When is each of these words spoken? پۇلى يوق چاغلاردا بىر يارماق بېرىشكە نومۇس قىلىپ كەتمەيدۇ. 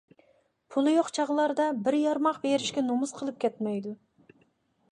پۇلى 0.75 0.93
يوق 0.93 1.11
چاغلاردا 1.17 1.67
بىر 1.87 1.97
يارماق 1.99 2.39
بېرىشكە 2.45 2.85
نومۇس 2.87 3.13
قىلىپ 3.19 3.39
كەتمەيدۇ. 3.45 3.95